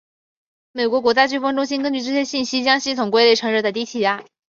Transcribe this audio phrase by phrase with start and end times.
[0.71, 4.25] 美国国家飓风中心根据这些信息将系统归类成热带低气压。